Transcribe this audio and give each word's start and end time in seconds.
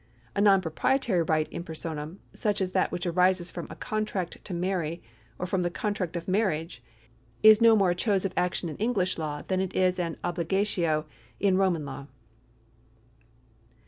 A 0.35 0.41
non 0.41 0.61
proprietary 0.61 1.21
right 1.21 1.47
in 1.49 1.63
personam, 1.63 2.17
such 2.33 2.59
as 2.59 2.71
that 2.71 2.91
which 2.91 3.05
arises 3.05 3.51
from 3.51 3.67
a 3.69 3.75
contract 3.75 4.43
to 4.45 4.51
marry, 4.51 5.03
or 5.37 5.45
from 5.45 5.61
the 5.61 5.69
contract 5.69 6.15
of 6.15 6.27
marriage, 6.27 6.81
is 7.43 7.61
no 7.61 7.75
more 7.75 7.91
a 7.91 7.95
chose 7.95 8.25
in 8.25 8.33
action 8.35 8.67
in 8.67 8.77
English 8.77 9.19
law 9.19 9.43
than 9.43 9.59
it 9.59 9.75
is 9.75 9.99
an 9.99 10.17
obligatio 10.23 11.05
in 11.39 11.55
Roman 11.55 11.85
law. 11.85 12.07